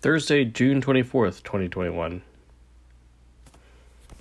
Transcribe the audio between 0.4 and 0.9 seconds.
June